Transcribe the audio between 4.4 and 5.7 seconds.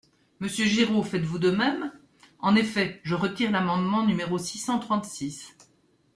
cent trente-six.